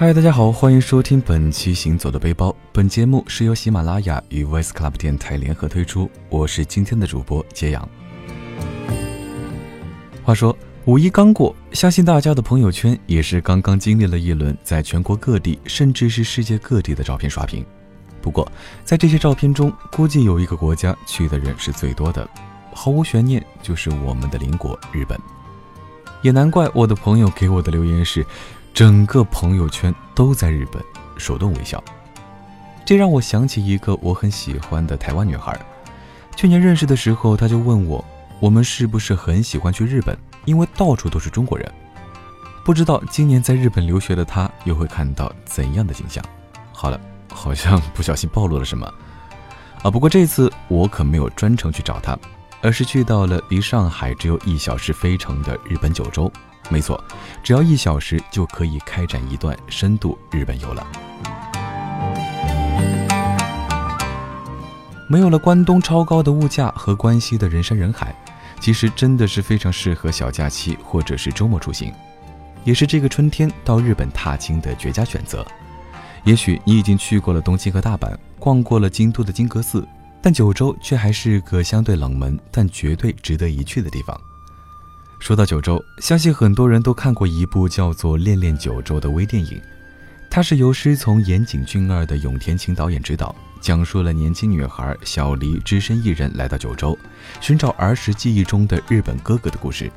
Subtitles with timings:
[0.00, 2.48] 嗨，大家好，欢迎收听本期《行走的背包》。
[2.72, 7.86] 本节目是由喜马拉雅与 Voice Club 电台联合推出，我是今天的主播揭阳。
[10.22, 10.56] 话说
[10.86, 17.62] 五一刚过，相信大家的朋友圈也是刚刚经历了一轮在全国各地，甚至是世界各地的照片刷屏。
[18.22, 18.50] 不过，
[18.82, 22.26] 在这些照片中，估计有一个国家去的人是最多的，
[22.72, 25.20] 毫无悬念，就是我们的邻国日本。
[26.22, 28.24] 也难怪我的朋友给我的留言是。
[28.72, 30.82] 整个朋友圈都在日本，
[31.18, 31.82] 手动微笑。
[32.84, 35.58] 这让我想起一个我很喜欢的台湾女孩。
[36.34, 38.04] 去年认识的时候，她就问我，
[38.40, 40.16] 我们是不是很喜欢去日本？
[40.44, 41.70] 因为到处都是中国人。
[42.64, 46.24] 不知道今年在日本留学的她又会看到怎样的景象？
[46.72, 46.98] 好了，
[47.32, 48.86] 好像不小心暴露了什么
[49.82, 49.90] 啊！
[49.90, 52.18] 不过这次我可没有专程去找她，
[52.62, 56.30] 而是去到了离上海只有一小时飞程的日本九州。
[56.68, 57.02] 没错，
[57.42, 60.86] 只要一小时就可以开展一段深度日本游了。
[65.08, 68.14] 没有了关东超高的物价和关西的人山人海，
[68.60, 71.92] 其实真的是非常适合小假期或者是周末出行，
[72.62, 75.44] 也是这个春天到日本踏青的绝佳选择。
[76.22, 79.84] 也许你已经去过了东京和大阪，逛过了京都的金阁寺，
[80.22, 84.18] 但九州却还是个相对冷门但绝对值得一去的地方。
[85.18, 89.60] 说到九州，相信很多人都看过一部叫做《恋恋九州》的微电影，
[90.30, 96.98] 它是由师从岩井俊二的永田晴导演执导，讲述了年轻女孩小黎只身一人来到九州，
[97.40, 99.90] 寻找儿时记忆中的日本哥哥的故事。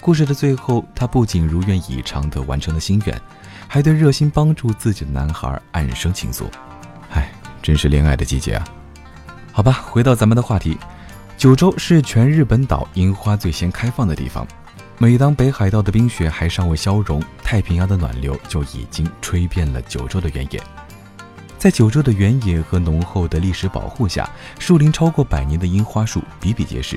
[0.00, 3.20] 故事的最后，她不仅如愿以偿地完成了心愿，
[3.68, 6.46] 还对热心帮助自己的男孩暗生情愫。
[7.10, 8.64] 唉，真是恋爱的季节啊！
[9.58, 10.78] 好吧，回到咱们的话题。
[11.36, 14.46] 九州是全日本岛樱花最先开放的地方。
[14.98, 20.62] 每当北海道的冰雪还尚未消融，太平洋的暖流就已经吹遍了九州的原野。
[21.58, 24.30] 在九州的原野和浓厚的历史保护下，
[24.60, 26.96] 树龄超过百年的樱花树比比皆是。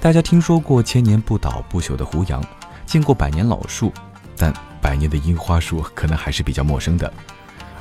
[0.00, 2.40] 大家听说过千年不倒不朽的胡杨，
[2.86, 3.92] 见过百年老树，
[4.36, 7.12] 但百年的樱花树可能还是比较陌生的。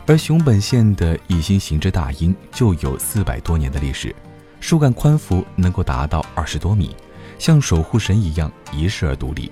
[0.10, 4.16] 而熊本县的一心行之大樱就有四百多年的历史。
[4.60, 6.96] 树干宽幅能够达到二十多米，
[7.38, 9.52] 像守护神一样遗世而独立。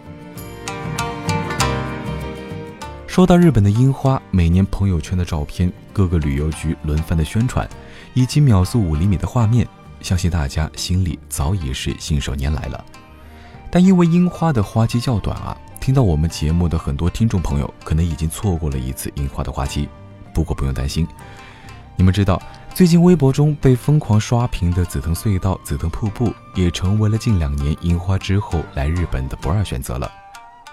[3.05, 7.69] 说到日本的樱花，每年朋友圈的照片、各个旅游局轮番的宣传，
[8.15, 9.67] 以及秒速五厘米的画面，
[10.01, 12.83] 相信大家心里早已是信手拈来了。
[13.69, 19.87] 但因为樱花的花期较短啊，听到我们节目的很多听众朋友可能已经错过了一次樱花的花期。
[20.37, 21.07] 不过不用担心，
[21.95, 22.39] 你们知道。
[22.71, 30.07] 最近微博中被疯狂刷屏的紫藤隧道、紫藤瀑布，也成为了近两年樱花之后来日本的不二选择了。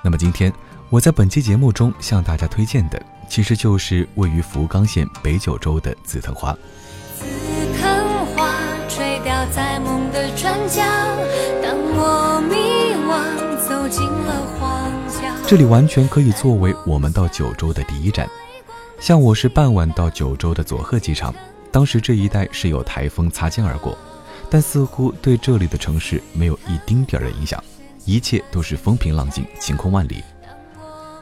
[0.02, 0.52] 那么今天
[0.90, 6.52] 我在本期节目中向大家推荐的，其实就是位于福冈县北九州的紫藤花。
[7.18, 7.24] 紫
[7.80, 8.52] 藤花
[8.86, 10.82] 垂钓在梦的转角，
[11.62, 15.48] 当我迷惘走进了荒郊。
[15.48, 18.28] 这里完全可以作为我们到九州的第一站。
[19.04, 21.34] 像我是傍晚到九州的佐贺机场。
[21.70, 23.98] 当时这一带是有台风擦肩而过，
[24.48, 27.62] 但似乎对这里的城市没有一丁点儿的影响，
[28.06, 30.24] 一切都是风平浪静，晴空万里。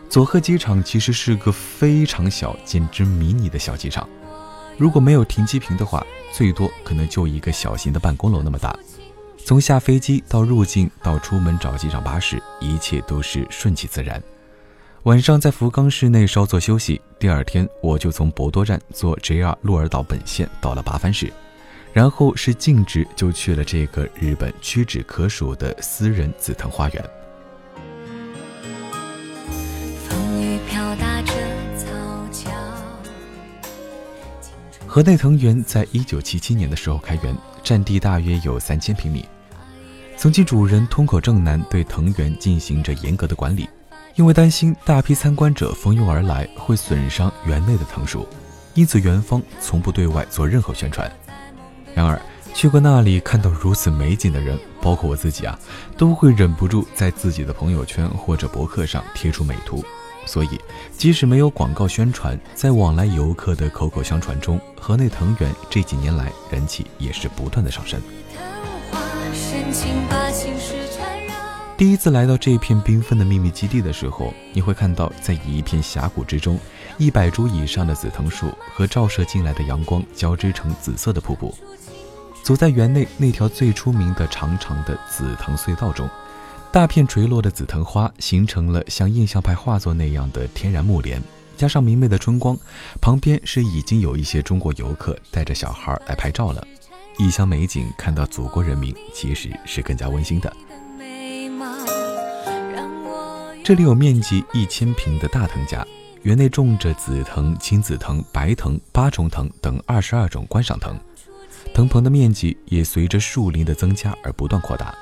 [0.08, 4.08] 佐贺机场其实是个非常小，简直迷你的小机场。
[4.78, 8.78] 如果没有停机坪的话，最多可能就一个小型的办公楼那么大。
[9.44, 14.22] 从下飞机到入境到出门找机场巴士，一切都是顺其自然。
[15.04, 21.32] 晚上在福冈市内稍作休息，第二天我就从博多站坐 JR 鹿儿岛本线到了八幡市，
[21.92, 27.04] 然后是径直就去了这个日本屈指可数的私人紫藤花园。
[34.86, 39.24] 河内藤园在一九七七年的时候开园，占地大约有三千平米。
[40.16, 43.68] 曾经主人通口正男对藤园进行着严格的管理。
[44.14, 48.26] 因为担心大批参观者蜂拥而来会损伤园内的藤树，
[48.74, 51.10] 因此园方从不对外做任何宣传。
[51.94, 52.20] 然而，
[52.52, 55.58] 去过那里看到如此美景的人，包括我自己啊，
[55.96, 59.82] 都会忍不住在自己的朋友圈或者博客上贴出美图。
[60.24, 60.60] 所以，
[60.96, 68.00] 即使没有广告宣传，在往来游客的口口相传中，河内藤园这几年来人气也是不断的上升。
[71.82, 76.56] 第一次来到这片缤纷的秘密基地的时候，你会看到，在一片峡谷之中，
[76.96, 81.52] 一百株以上的紫藤树和照射进来的阳光交织成紫色的瀑布。
[82.44, 86.08] 走在园内那条最出名的长长的紫藤隧道中，
[86.70, 91.20] 大片垂落的紫藤花形成了像印象派画作那样的天然幕帘，
[91.56, 92.56] 加上明媚的春光，
[93.00, 96.64] 旁边是已经有一些中国游客带着小孩来拍照了。
[97.18, 100.56] 异乡美景，看到祖国人民，其实是更加温馨的。
[103.64, 105.86] 这里有面积一千平的大藤家，
[106.22, 110.96] 园内种着紫藤、青紫藤、白藤、八重藤等二十二种观赏藤，
[111.72, 114.92] 藤棚的面积也随着树林的增加而不断扩大。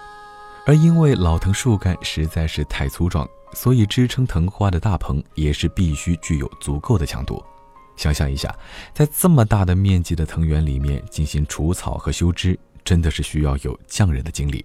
[0.66, 7.42] 而因为老藤树干实在是太粗壮，所以支撑藤花的大棚也是必须具有足够的强度。
[7.96, 8.54] 想象一下，
[8.92, 14.62] 在这么大的面积的藤园里面进行除草和修枝，真的是需要有匠人的精力。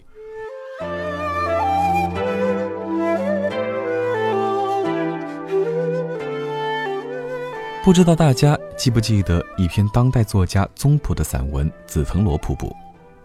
[7.86, 12.68] 不知道大家记不记得一篇当代作家宗璞的散文《紫藤萝瀑布》？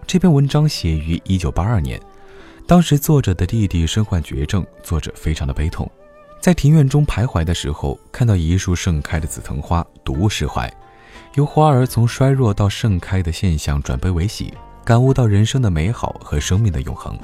[0.06, 1.98] 这篇文章写于一九八二年，
[2.66, 5.90] 当时作者的弟弟身患绝症，作者非常的悲痛。
[6.42, 10.70] 在庭院中徘徊的时候，看到一束盛开的紫藤花，睹物释怀，
[11.36, 14.52] 由花儿从衰弱到盛开的现象转悲为喜，
[14.84, 17.18] 感悟到人生的美好和生命的永恒。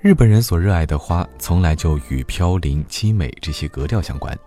[0.00, 4.38] 日本人所热爱的花，从来就与飘零、凄美这些格调相关，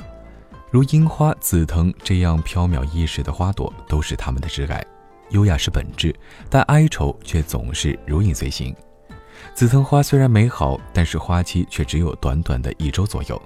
[0.72, 4.86] 如樱花、紫藤这样飘渺易逝的花朵，都是他们的挚爱。
[5.32, 6.14] 优雅是本质，
[6.48, 8.76] 但哀愁却总是如影随形。
[9.56, 13.42] 紫藤花虽然美好，但是花期却只有短短的一周左右。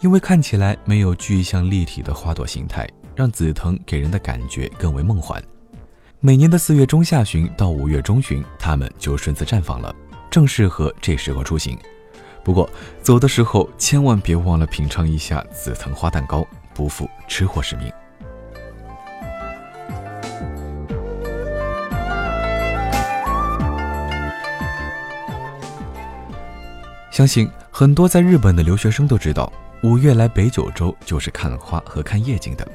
[0.00, 5.42] 因为看起来没有具象立体的花朵形态，让紫藤给人的感觉更为梦幻。
[6.20, 9.94] 每年的四月中下旬到五月中旬，它们就顺次绽放了，
[10.30, 11.76] 正适合这时候出行。
[12.44, 12.68] 不过
[13.02, 17.90] 走的时候千万别忘了品尝一下紫藤花蛋糕，不负吃货使命。
[27.10, 29.50] 相信很多在日本的留学生都知道。
[29.82, 32.66] 五月来北九州就是看花和看夜景的。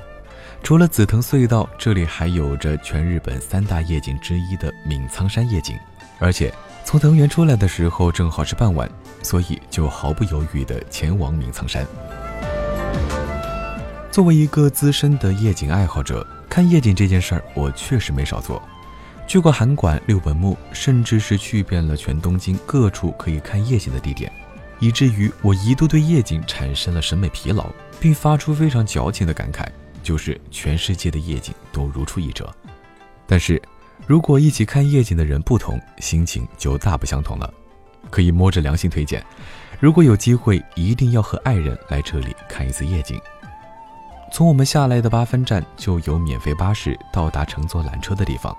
[0.62, 5.76] 除了紫藤隧道，这里还有着全日本三大夜景之一的闽苍山夜景。
[6.20, 6.54] 而且
[6.90, 8.90] 从藤原出来的时候正好是傍晚，
[9.22, 11.86] 所以就毫不犹豫地前往明苍山。
[14.10, 18.60] 作为一个资深的夜景爱好者，看夜景这件事儿我确实没少做。
[19.28, 24.32] 去过函馆、六本木，甚至是去遍了全东京各处可以看夜景的地点。
[24.80, 27.68] 以至于我一度对夜景产生了审美疲劳，
[28.00, 29.68] 并发出非常矫情的感慨，
[30.02, 32.52] 就是全世界的夜景都如出一辙。
[33.28, 33.62] 但是，
[34.10, 37.54] 如果一起看夜景的人不同，心情就大不相同了。
[38.10, 39.24] 可以摸着良心推荐，
[39.80, 43.22] 如果有机会，一定要和爱人来这里看一次夜景。
[44.34, 48.58] 从我们下来的八分站就有免费巴士到达乘坐缆车的地方。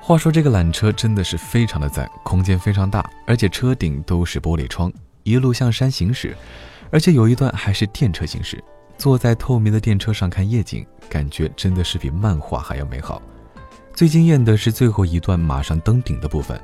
[0.00, 4.92] 话说这个缆车真的是非常的赞，空间非常大，而且车顶都是玻璃窗。
[5.22, 6.36] 一路向山行驶，
[6.90, 8.60] 而且有一段还是电车行驶。
[8.98, 13.22] 坐在透明的电车上看夜景，感觉真的是比漫画还要美好。
[13.94, 16.60] 最惊艳的是最后一段马上登顶的部分，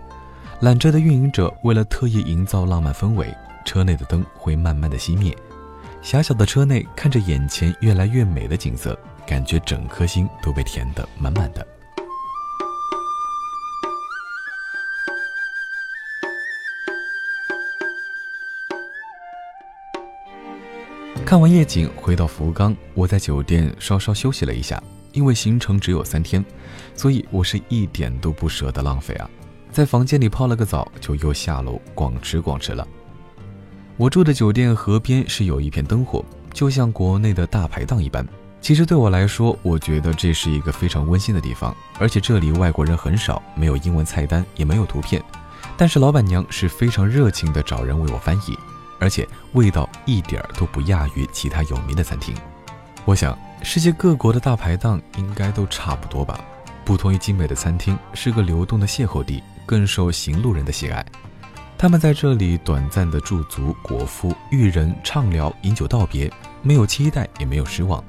[0.62, 3.32] 缆车的运营者为了特意营造浪漫氛围，
[3.64, 5.36] 车内的灯会慢慢的熄灭。
[6.00, 11.66] 狭小的车内看着眼前越来越美的景色，感觉整颗心都被填得满满的。
[21.26, 26.44] 看完夜景，回到福冈，我在酒店稍稍休息了一下，因为行程只有三天，
[26.94, 29.28] 所以我是一点都不舍得浪费啊！
[29.70, 32.86] 在房间里泡了个澡，就又下楼逛吃逛吃了。
[33.96, 38.26] 我住的酒店河边是有一片灯火，就像国内的大排档一般。
[38.60, 45.22] 其实对我来说，我觉得这是一个非常温馨的地方，而且这里外国人很少，没有英文菜单，也没有图片，
[45.76, 48.56] 但是老板娘是非常热情的找人为我翻译。
[49.00, 52.34] 而且味道一点儿都不亚于其他有名的餐厅。
[53.08, 56.38] 我想，世界各国的大排档应该都差不多吧。
[56.84, 61.02] 不同于精美的餐厅，是个流动的邂逅地，更受行路人的喜爱。
[61.78, 68.04] 他们在这里短暂的驻足、果腹、遇人、畅聊、饮酒道别，没有期待，也没有失望。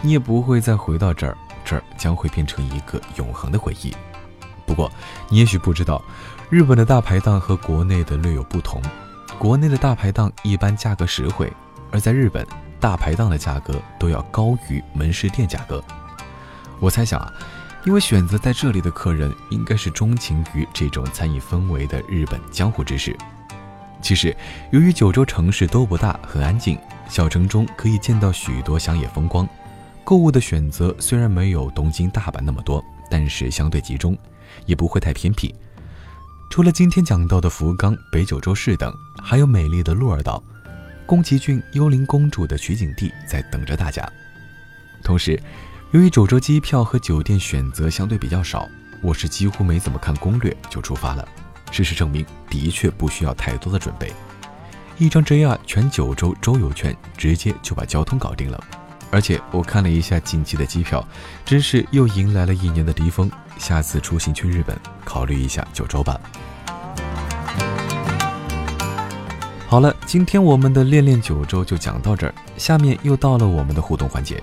[0.00, 3.92] 你也不会再回到这儿，这儿将会变成一个永恒的回忆。
[4.64, 4.88] 不过，
[5.28, 6.00] 你也许不知道，
[6.50, 8.80] 日本的大排档和国内的略有不同。
[9.40, 11.52] 国内的大排档一般价格实惠，
[11.90, 12.46] 而在日本，
[12.86, 15.82] 大排档的价格都要高于门市店价格。
[16.78, 17.32] 我猜想啊，
[17.84, 23.16] 因为选择在这里的客人应该是钟情于这种餐饮氛围的日本江湖之士。
[24.00, 24.36] 其实，
[24.70, 26.78] 由于九州城市都不大，很安静，
[27.08, 29.48] 小城中可以见到许多乡野风光。
[30.04, 34.16] 购物的选择虽然没有东京、大阪那么多，但是相对集中，
[34.64, 35.52] 也不会太偏僻。
[36.52, 40.40] 除了今天讲到的福冈、北九州市等，还有美丽的鹿儿岛，
[41.06, 44.04] 宫崎骏《幽灵公主》的取景地在等着大家。
[45.04, 45.40] 同时，
[45.92, 48.68] 由于九州机票和酒店选择相对比较少，
[49.00, 51.26] 我是几乎没怎么看攻略就出发了。
[51.70, 54.12] 事实证明，的确不需要太多的准备，
[54.98, 58.62] 一张 JR 全九州周游券直接就把交通搞定了。
[59.12, 61.06] 而且我看了一下近期的机票，
[61.44, 63.30] 真是又迎来了一年的低峰。
[63.58, 66.20] 下次出行去日本，考虑一下九州吧。
[69.68, 74.40] 好了，今天我们的恋恋九州就讲到这儿，下面又到了我们的互动环节。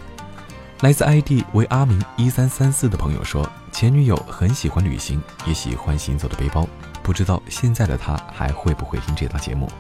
[0.82, 6.68] 来自 ID 为阿明一三三四的朋友说，前女友很喜欢旅行，也喜欢行走的背包，
[7.02, 9.72] 不知道现在的他还会不会听这档节目？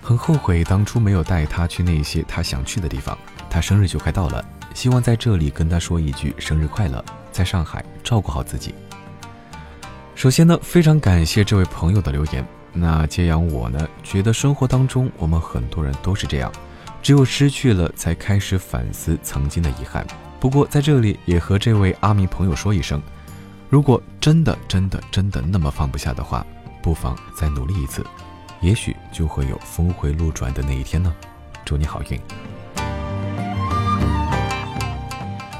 [0.00, 3.16] 很后悔当初没有带他去那些他想去的地方。
[3.50, 8.74] 他生日就快到了，希望在这里跟他说一句生日快乐，在上海照顾好自己。
[10.14, 12.42] 首先呢，非常感谢这位朋友的留言。
[12.78, 16.52] 那揭阳我呢，觉得生活当中我们很多人都是这样，
[17.02, 20.06] 只有失去了才开始反思曾经的遗憾。
[20.38, 23.00] 不过在这里也和这位阿明朋友说一声，
[23.70, 26.44] 如果真的真的真的那么放不下的话，
[26.82, 28.04] 不妨再努力一次，
[28.60, 31.14] 也许就会有峰回路转的那一天呢。
[31.64, 32.20] 祝你好运。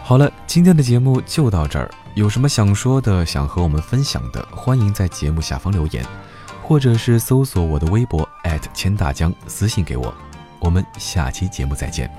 [0.04, 1.90] 好了，今天的节目就到这儿。
[2.14, 6.04] 有什么想说的、想和我们分享的，欢迎在节目下方留言，
[6.66, 8.28] 或者是搜索我的微博
[8.74, 10.12] 千大江私信给我。
[10.58, 12.10] 我们下期节目再见。